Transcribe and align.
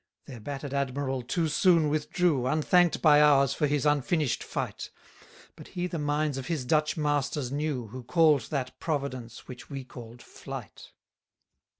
192 0.25 0.31
Their 0.33 0.43
batter'd 0.43 0.73
admiral 0.73 1.21
too 1.21 1.47
soon 1.47 1.87
withdrew, 1.87 2.47
Unthank'd 2.47 3.03
by 3.03 3.21
ours 3.21 3.53
for 3.53 3.67
his 3.67 3.85
unfinish'd 3.85 4.41
fight; 4.41 4.89
But 5.55 5.67
he 5.67 5.85
the 5.85 5.99
minds 5.99 6.39
of 6.39 6.47
his 6.47 6.65
Dutch 6.65 6.97
masters 6.97 7.51
knew, 7.51 7.89
Who 7.89 8.01
call'd 8.01 8.47
that 8.49 8.79
Providence 8.79 9.47
which 9.47 9.69
we 9.69 9.83
call'd 9.83 10.23
flight. 10.23 10.93